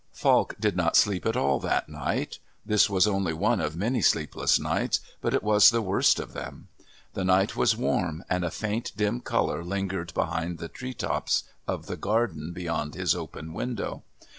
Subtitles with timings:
[0.13, 2.39] Falk did not sleep at all that night.
[2.65, 6.69] This was only one of many sleepless nights, but it was the worst of them.
[7.13, 11.97] The night was warm, and a faint dim colour lingered behind the treetops of the
[11.97, 14.01] garden beyond his open window.